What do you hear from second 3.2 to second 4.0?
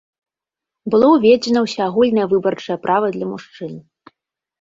мужчын.